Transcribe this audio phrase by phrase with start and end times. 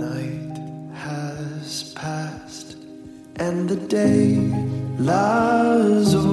[0.00, 0.56] Night
[0.94, 2.74] has passed
[3.36, 4.36] and the day
[4.96, 6.30] lies open.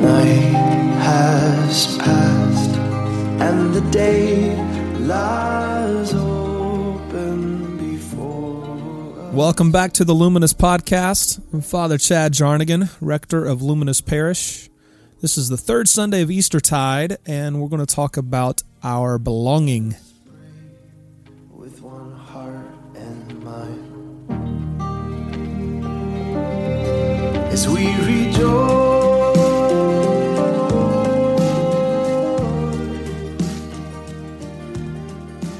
[0.00, 0.54] Night
[1.02, 2.70] has passed
[3.40, 4.54] and the day
[5.00, 9.32] lies open before.
[9.32, 11.42] Welcome back to the Luminous Podcast.
[11.52, 14.69] I'm Father Chad Jarnagin, rector of Luminous Parish.
[15.20, 19.94] This is the third Sunday of Eastertide, and we're going to talk about our belonging.
[21.50, 24.80] with one heart and mind.
[27.52, 29.20] As we rejoice,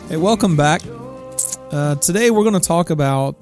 [0.09, 0.81] Hey, welcome back.
[1.71, 3.37] Uh, today we're going to talk about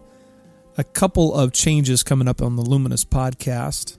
[0.77, 3.98] a couple of changes coming up on the Luminous Podcast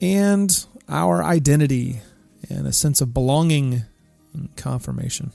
[0.00, 2.00] and our identity
[2.48, 3.82] and a sense of belonging
[4.32, 5.32] and confirmation.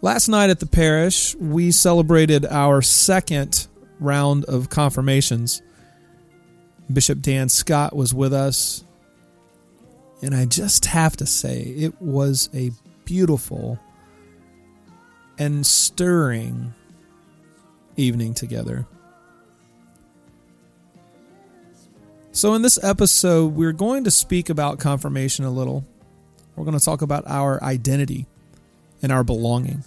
[0.00, 3.66] Last night at the parish, we celebrated our second
[3.98, 5.60] round of confirmations.
[6.92, 8.84] Bishop Dan Scott was with us,
[10.22, 12.70] and I just have to say, it was a
[13.04, 13.78] beautiful
[15.36, 16.74] and stirring
[17.96, 18.86] evening together.
[22.38, 25.84] So, in this episode, we're going to speak about confirmation a little.
[26.54, 28.28] We're going to talk about our identity
[29.02, 29.82] and our belonging.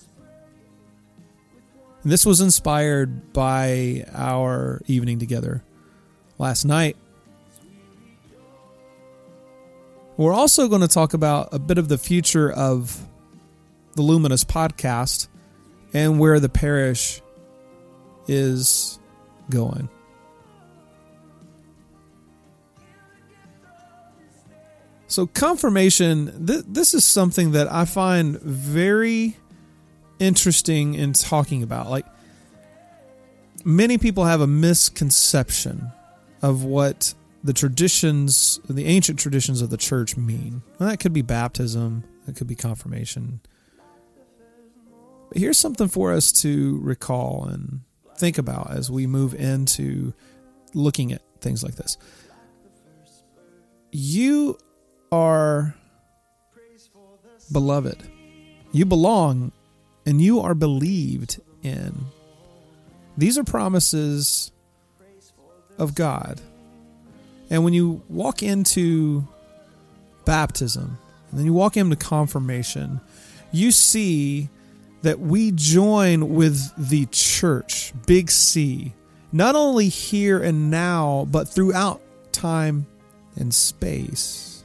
[2.03, 5.63] And this was inspired by our evening together
[6.39, 6.97] last night.
[10.17, 13.01] We're also going to talk about a bit of the future of
[13.93, 15.29] the Luminous podcast
[15.93, 17.21] and where the parish
[18.27, 18.99] is
[19.49, 19.87] going.
[25.11, 29.35] So, confirmation, th- this is something that I find very
[30.19, 31.89] interesting in talking about.
[31.89, 32.05] Like,
[33.65, 35.91] many people have a misconception
[36.41, 37.13] of what
[37.43, 40.61] the traditions, the ancient traditions of the church mean.
[40.79, 43.41] That could be baptism, that could be confirmation.
[45.27, 47.81] But here's something for us to recall and
[48.15, 50.13] think about as we move into
[50.73, 51.97] looking at things like this.
[53.91, 54.57] You
[55.11, 55.75] are
[57.51, 58.09] beloved.
[58.71, 59.51] You belong
[60.05, 62.05] and you are believed in.
[63.17, 64.51] These are promises
[65.77, 66.39] of God.
[67.49, 69.27] And when you walk into
[70.23, 70.97] baptism,
[71.29, 73.01] and then you walk into confirmation,
[73.51, 74.49] you see
[75.01, 78.93] that we join with the church, big C,
[79.33, 82.01] not only here and now, but throughout
[82.31, 82.85] time
[83.35, 84.60] and space.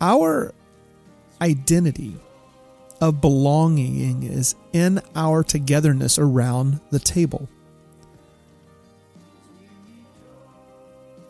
[0.00, 0.52] Our
[1.40, 2.16] identity
[3.00, 7.48] of belonging is in our togetherness around the table.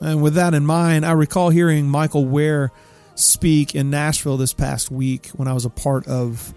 [0.01, 2.71] And with that in mind, I recall hearing Michael Wear
[3.15, 6.53] speak in Nashville this past week when I was a part of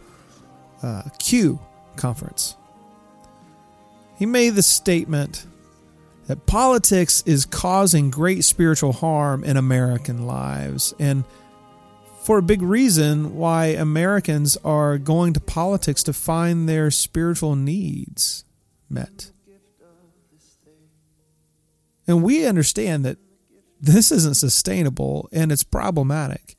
[0.84, 1.59] uh, Q
[1.96, 2.56] conference.
[4.18, 5.46] He made the statement
[6.28, 11.24] that politics is causing great spiritual harm in American lives, and
[12.22, 18.44] for a big reason why Americans are going to politics to find their spiritual needs
[18.90, 19.31] met.
[22.08, 23.18] And we understand that
[23.79, 26.56] this isn't sustainable and it's problematic.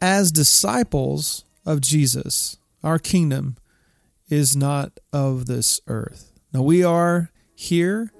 [0.00, 3.56] As disciples of Jesus, our kingdom
[4.28, 6.32] is not of this earth.
[6.52, 8.12] Now we are here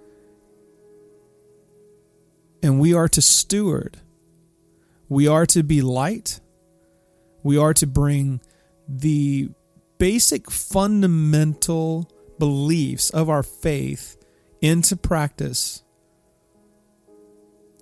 [2.62, 3.98] and we are to steward.
[5.08, 6.40] We are to be light.
[7.42, 8.40] We are to bring
[8.88, 9.50] the
[9.98, 14.16] basic fundamental beliefs of our faith
[14.60, 15.82] into practice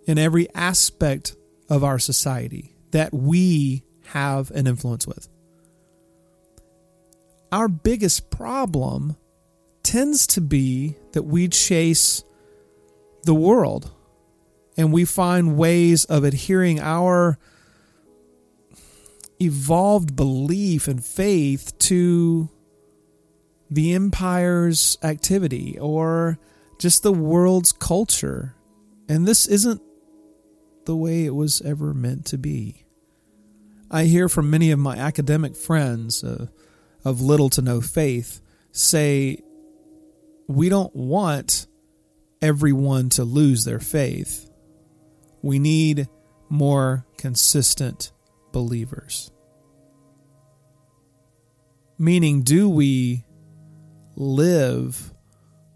[0.06, 1.34] in every aspect
[1.68, 5.28] of our society that we have an influence with.
[7.50, 9.16] Our biggest problem
[9.82, 12.24] tends to be that we chase
[13.22, 13.93] the world
[14.76, 17.38] and we find ways of adhering our
[19.40, 22.48] evolved belief and faith to
[23.70, 26.38] the empire's activity or
[26.78, 28.54] just the world's culture.
[29.08, 29.82] And this isn't
[30.86, 32.84] the way it was ever meant to be.
[33.90, 36.46] I hear from many of my academic friends uh,
[37.04, 38.40] of little to no faith
[38.72, 39.42] say,
[40.48, 41.66] we don't want
[42.42, 44.50] everyone to lose their faith.
[45.44, 46.08] We need
[46.48, 48.12] more consistent
[48.50, 49.30] believers.
[51.98, 53.26] Meaning, do we
[54.16, 55.12] live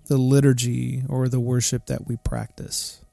[0.06, 3.04] the liturgy or the worship that we practice?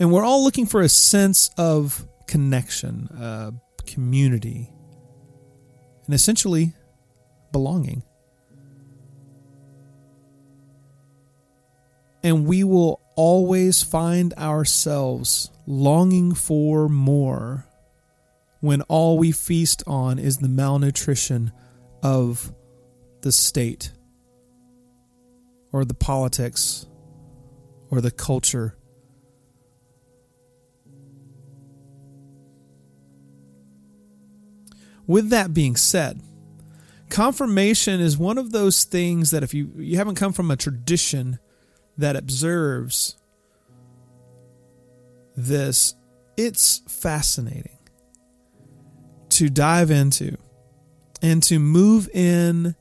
[0.00, 3.50] And we're all looking for a sense of connection, uh,
[3.86, 4.72] community,
[6.06, 6.72] and essentially
[7.52, 8.04] belonging.
[12.24, 17.66] And we will always find ourselves longing for more
[18.60, 21.52] when all we feast on is the malnutrition
[22.02, 22.52] of
[23.22, 23.92] the state
[25.72, 26.86] or the politics
[27.90, 28.76] or the culture.
[35.06, 36.22] With that being said,
[37.08, 41.38] confirmation is one of those things that if you, you haven't come from a tradition
[42.02, 43.16] that observes
[45.36, 45.94] this,
[46.36, 47.78] it's fascinating
[49.28, 50.36] to dive into
[51.22, 52.74] and to move in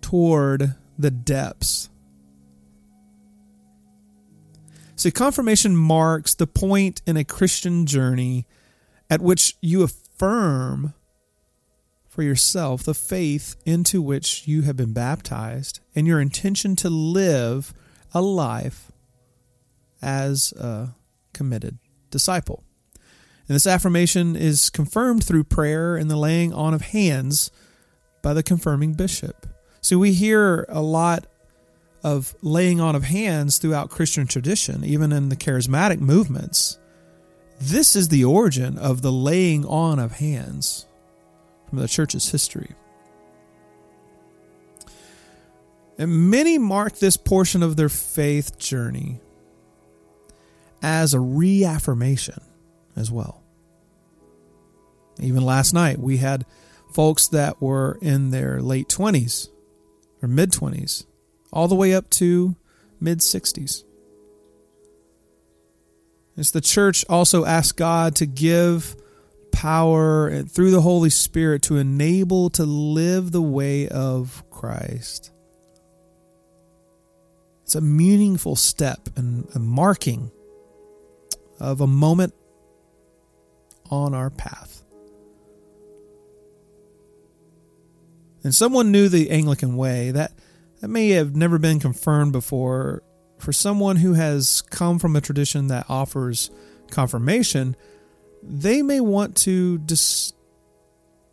[0.00, 1.88] toward the depths.
[4.94, 8.46] See, confirmation marks the point in a Christian journey
[9.10, 10.94] at which you affirm
[12.08, 17.74] for yourself the faith into which you have been baptized and your intention to live
[18.12, 18.90] a life
[20.02, 20.94] as a
[21.32, 21.78] committed
[22.10, 22.64] disciple.
[23.48, 27.50] And this affirmation is confirmed through prayer and the laying on of hands
[28.22, 29.46] by the confirming bishop.
[29.80, 31.26] So we hear a lot
[32.02, 36.78] of laying on of hands throughout Christian tradition, even in the charismatic movements.
[37.60, 40.86] This is the origin of the laying on of hands
[41.68, 42.74] from the church's history.
[46.00, 49.20] And many mark this portion of their faith journey
[50.80, 52.40] as a reaffirmation
[52.96, 53.42] as well.
[55.20, 56.46] Even last night, we had
[56.90, 59.48] folks that were in their late 20s
[60.22, 61.04] or mid 20s,
[61.52, 62.56] all the way up to
[62.98, 63.84] mid 60s.
[66.38, 68.96] As the church also asked God to give
[69.52, 75.30] power through the Holy Spirit to enable to live the way of Christ.
[77.70, 80.32] It's a meaningful step and a marking
[81.60, 82.34] of a moment
[83.88, 84.82] on our path.
[88.42, 90.10] And someone knew the Anglican way.
[90.10, 90.32] That,
[90.80, 93.04] that may have never been confirmed before.
[93.38, 96.50] For someone who has come from a tradition that offers
[96.90, 97.76] confirmation,
[98.42, 100.32] they may want to dis-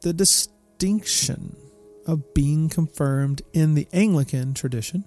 [0.02, 1.56] the distinction
[2.06, 5.04] of being confirmed in the Anglican tradition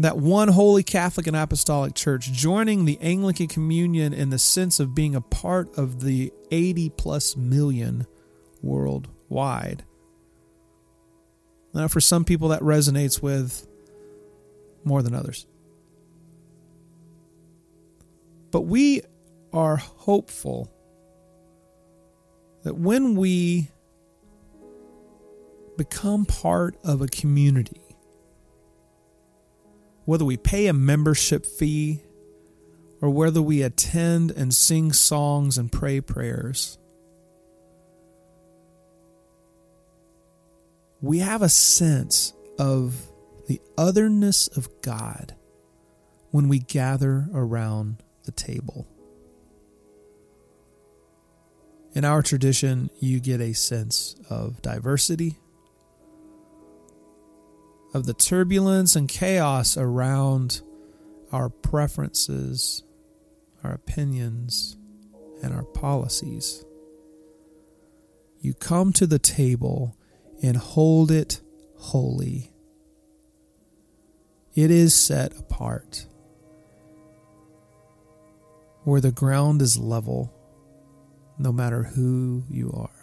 [0.00, 4.94] that one holy Catholic and Apostolic Church, joining the Anglican Communion in the sense of
[4.94, 8.06] being a part of the 80 plus million
[8.62, 9.84] worldwide.
[11.74, 13.68] Now, for some people, that resonates with
[14.84, 15.46] more than others.
[18.50, 19.02] But we
[19.52, 20.72] are hopeful
[22.64, 23.70] that when we
[25.76, 27.79] become part of a community,
[30.10, 32.02] whether we pay a membership fee
[33.00, 36.78] or whether we attend and sing songs and pray prayers,
[41.00, 43.08] we have a sense of
[43.46, 45.36] the otherness of God
[46.32, 48.88] when we gather around the table.
[51.92, 55.36] In our tradition, you get a sense of diversity
[57.92, 60.62] of the turbulence and chaos around
[61.32, 62.82] our preferences,
[63.64, 64.76] our opinions,
[65.42, 66.64] and our policies.
[68.40, 69.96] You come to the table
[70.42, 71.40] and hold it
[71.76, 72.52] holy.
[74.54, 76.06] It is set apart
[78.84, 80.32] where the ground is level,
[81.38, 82.99] no matter who you are.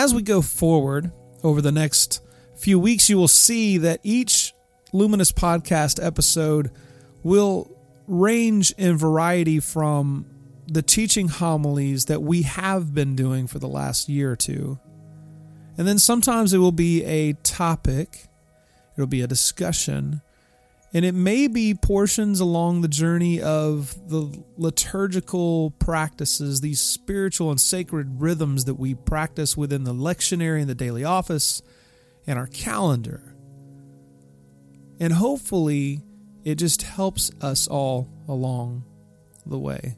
[0.00, 2.22] As we go forward over the next
[2.56, 4.54] few weeks, you will see that each
[4.94, 6.70] Luminous podcast episode
[7.22, 7.70] will
[8.06, 10.24] range in variety from
[10.68, 14.78] the teaching homilies that we have been doing for the last year or two.
[15.76, 18.26] And then sometimes it will be a topic,
[18.96, 20.22] it'll be a discussion,
[20.92, 27.60] And it may be portions along the journey of the liturgical practices, these spiritual and
[27.60, 31.62] sacred rhythms that we practice within the lectionary and the daily office
[32.26, 33.36] and our calendar.
[34.98, 36.02] And hopefully,
[36.44, 38.84] it just helps us all along
[39.46, 39.96] the way.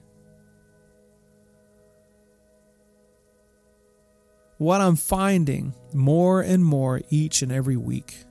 [4.59, 8.25] What I'm finding more and more each and every week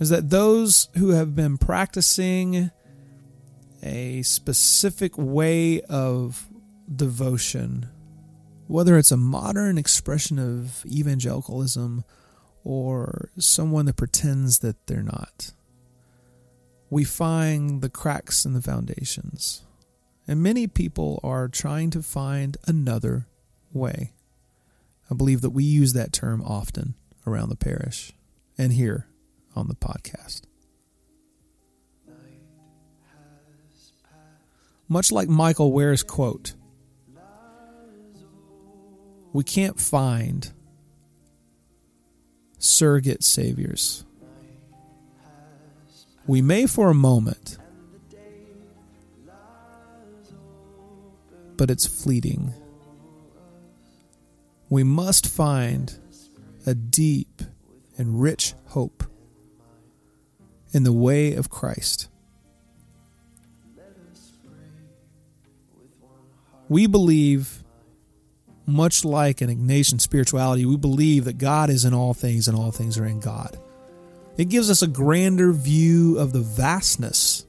[0.00, 2.70] is that those who have been practicing
[3.82, 6.48] a specific way of
[6.94, 7.86] devotion,
[8.66, 12.02] whether it's a modern expression of evangelicalism
[12.64, 15.52] or someone that pretends that they're not.
[16.88, 19.62] We find the cracks in the foundations.
[20.26, 23.26] And many people are trying to find another
[23.72, 24.12] way.
[25.10, 26.94] I believe that we use that term often
[27.26, 28.12] around the parish
[28.56, 29.06] and here
[29.54, 30.42] on the podcast.
[34.88, 36.54] Much like Michael Wear's quote,
[39.32, 40.52] we can't find
[42.58, 44.04] surrogate saviors.
[46.26, 47.58] We may for a moment,
[51.56, 52.52] but it's fleeting.
[54.68, 55.96] We must find
[56.66, 57.42] a deep
[57.96, 59.04] and rich hope
[60.72, 62.08] in the way of Christ.
[66.68, 67.64] We believe
[68.66, 72.70] much like an Ignatian spirituality, we believe that God is in all things and all
[72.70, 73.58] things are in God.
[74.36, 77.44] It gives us a grander view of the vastness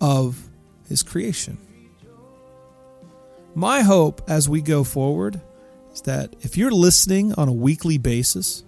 [0.00, 0.42] of
[0.88, 1.58] His creation.
[3.54, 5.40] My hope as we go forward
[5.92, 8.64] is that if you're listening on a weekly basis,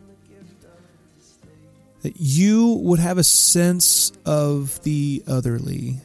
[2.02, 6.00] that you would have a sense of the otherly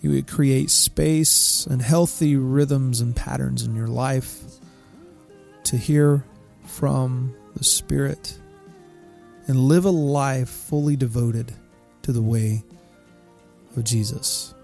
[0.00, 4.40] you would create space and healthy rhythms and patterns in your life
[5.64, 6.24] to hear
[6.64, 8.38] from the Spirit
[9.46, 11.52] and live a life fully devoted
[12.02, 12.64] to the way
[13.76, 14.54] of Jesus.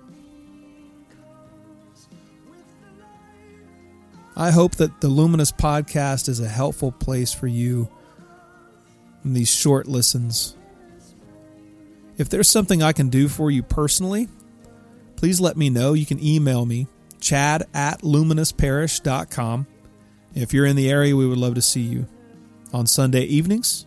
[4.39, 7.89] I hope that the Luminous podcast is a helpful place for you
[9.27, 10.57] in these short listens.
[12.17, 14.29] If there's something I can do for you personally,
[15.17, 15.93] please let me know.
[15.93, 16.87] You can email me,
[17.21, 19.67] chad at luminousparish.com.
[20.35, 22.07] If you're in the area, we would love to see you
[22.73, 23.87] on Sunday evenings,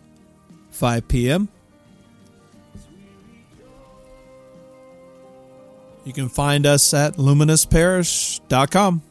[0.70, 1.48] 5 p.m.
[6.04, 9.02] You can find us at luminousparish.com.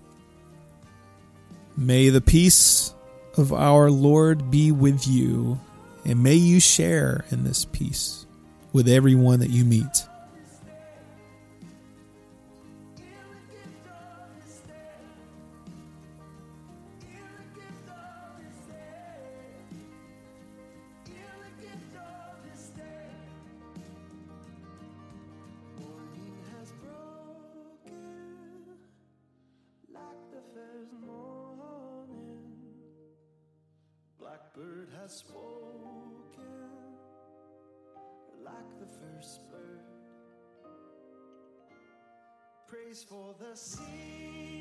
[1.78, 2.94] May the peace
[3.38, 5.60] of our Lord be with you,
[6.10, 8.26] and may you share in this peace
[8.74, 9.86] with everyone that you meet.
[34.18, 35.69] Blackbird has spoken
[38.90, 39.84] first bird.
[42.68, 44.59] Praise for the sea.